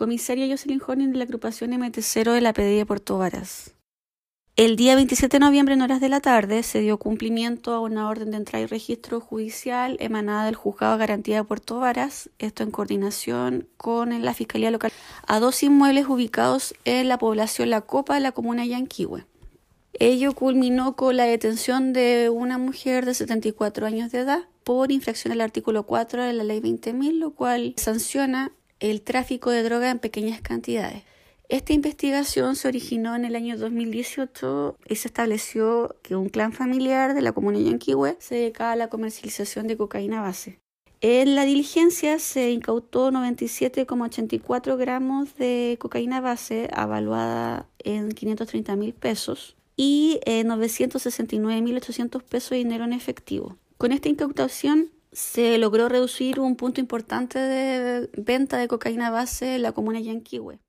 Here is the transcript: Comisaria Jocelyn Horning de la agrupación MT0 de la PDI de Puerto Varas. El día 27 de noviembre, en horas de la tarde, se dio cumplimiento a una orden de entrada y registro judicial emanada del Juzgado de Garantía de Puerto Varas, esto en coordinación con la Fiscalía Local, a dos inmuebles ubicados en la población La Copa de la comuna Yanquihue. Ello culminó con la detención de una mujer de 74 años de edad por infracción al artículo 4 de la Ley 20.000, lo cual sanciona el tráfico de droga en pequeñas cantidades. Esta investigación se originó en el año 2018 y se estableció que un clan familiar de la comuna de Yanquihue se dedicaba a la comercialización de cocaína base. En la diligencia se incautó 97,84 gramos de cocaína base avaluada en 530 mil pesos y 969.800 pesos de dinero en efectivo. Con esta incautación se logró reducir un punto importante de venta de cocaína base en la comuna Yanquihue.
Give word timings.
Comisaria 0.00 0.48
Jocelyn 0.48 0.80
Horning 0.80 1.12
de 1.12 1.18
la 1.18 1.24
agrupación 1.24 1.72
MT0 1.72 2.32
de 2.32 2.40
la 2.40 2.54
PDI 2.54 2.78
de 2.78 2.86
Puerto 2.86 3.18
Varas. 3.18 3.74
El 4.56 4.76
día 4.76 4.94
27 4.94 5.36
de 5.36 5.40
noviembre, 5.40 5.74
en 5.74 5.82
horas 5.82 6.00
de 6.00 6.08
la 6.08 6.20
tarde, 6.20 6.62
se 6.62 6.80
dio 6.80 6.96
cumplimiento 6.96 7.74
a 7.74 7.80
una 7.80 8.08
orden 8.08 8.30
de 8.30 8.38
entrada 8.38 8.64
y 8.64 8.66
registro 8.66 9.20
judicial 9.20 9.98
emanada 10.00 10.46
del 10.46 10.54
Juzgado 10.54 10.94
de 10.94 11.00
Garantía 11.00 11.36
de 11.36 11.44
Puerto 11.44 11.80
Varas, 11.80 12.30
esto 12.38 12.62
en 12.62 12.70
coordinación 12.70 13.68
con 13.76 14.24
la 14.24 14.32
Fiscalía 14.32 14.70
Local, 14.70 14.90
a 15.26 15.38
dos 15.38 15.62
inmuebles 15.62 16.06
ubicados 16.08 16.74
en 16.86 17.06
la 17.08 17.18
población 17.18 17.68
La 17.68 17.82
Copa 17.82 18.14
de 18.14 18.20
la 18.20 18.32
comuna 18.32 18.64
Yanquihue. 18.64 19.26
Ello 19.92 20.34
culminó 20.34 20.96
con 20.96 21.18
la 21.18 21.24
detención 21.24 21.92
de 21.92 22.30
una 22.30 22.56
mujer 22.56 23.04
de 23.04 23.12
74 23.12 23.86
años 23.86 24.10
de 24.12 24.20
edad 24.20 24.44
por 24.64 24.92
infracción 24.92 25.34
al 25.34 25.42
artículo 25.42 25.82
4 25.82 26.24
de 26.24 26.32
la 26.32 26.44
Ley 26.44 26.60
20.000, 26.60 27.18
lo 27.18 27.32
cual 27.32 27.74
sanciona 27.76 28.50
el 28.80 29.02
tráfico 29.02 29.50
de 29.50 29.62
droga 29.62 29.90
en 29.90 29.98
pequeñas 29.98 30.40
cantidades. 30.40 31.04
Esta 31.48 31.72
investigación 31.72 32.54
se 32.54 32.68
originó 32.68 33.16
en 33.16 33.24
el 33.24 33.34
año 33.34 33.58
2018 33.58 34.76
y 34.88 34.94
se 34.96 35.08
estableció 35.08 35.96
que 36.02 36.14
un 36.14 36.28
clan 36.28 36.52
familiar 36.52 37.12
de 37.12 37.22
la 37.22 37.32
comuna 37.32 37.58
de 37.58 37.64
Yanquihue 37.64 38.16
se 38.20 38.36
dedicaba 38.36 38.72
a 38.72 38.76
la 38.76 38.88
comercialización 38.88 39.66
de 39.66 39.76
cocaína 39.76 40.22
base. 40.22 40.60
En 41.00 41.34
la 41.34 41.44
diligencia 41.46 42.18
se 42.18 42.50
incautó 42.50 43.10
97,84 43.10 44.76
gramos 44.76 45.34
de 45.36 45.76
cocaína 45.80 46.20
base 46.20 46.68
avaluada 46.72 47.66
en 47.78 48.12
530 48.12 48.76
mil 48.76 48.92
pesos 48.92 49.56
y 49.76 50.20
969.800 50.26 52.22
pesos 52.22 52.50
de 52.50 52.56
dinero 52.58 52.84
en 52.84 52.92
efectivo. 52.92 53.56
Con 53.78 53.92
esta 53.92 54.10
incautación 54.10 54.90
se 55.12 55.58
logró 55.58 55.88
reducir 55.88 56.40
un 56.40 56.56
punto 56.56 56.80
importante 56.80 57.38
de 57.38 58.10
venta 58.16 58.58
de 58.58 58.68
cocaína 58.68 59.10
base 59.10 59.56
en 59.56 59.62
la 59.62 59.72
comuna 59.72 60.00
Yanquihue. 60.00 60.60